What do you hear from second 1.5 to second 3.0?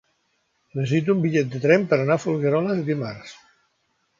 de tren per anar a Folgueroles